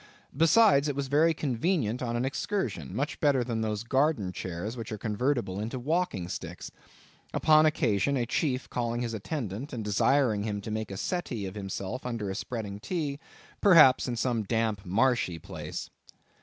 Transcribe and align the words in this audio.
Besides, 0.35 0.87
it 0.87 0.95
was 0.95 1.09
very 1.09 1.31
convenient 1.31 2.01
on 2.01 2.15
an 2.15 2.25
excursion; 2.25 2.95
much 2.95 3.19
better 3.19 3.43
than 3.43 3.61
those 3.61 3.83
garden 3.83 4.31
chairs 4.31 4.75
which 4.75 4.91
are 4.91 4.97
convertible 4.97 5.59
into 5.59 5.77
walking 5.77 6.27
sticks; 6.27 6.71
upon 7.35 7.67
occasion, 7.67 8.17
a 8.17 8.25
chief 8.25 8.67
calling 8.67 9.01
his 9.01 9.13
attendant, 9.13 9.73
and 9.73 9.85
desiring 9.85 10.41
him 10.41 10.59
to 10.61 10.71
make 10.71 10.89
a 10.89 10.97
settee 10.97 11.45
of 11.45 11.53
himself 11.53 12.03
under 12.03 12.31
a 12.31 12.35
spreading 12.35 12.79
tree, 12.79 13.19
perhaps 13.61 14.07
in 14.07 14.15
some 14.15 14.41
damp 14.41 14.83
marshy 14.87 15.37
place. 15.37 15.91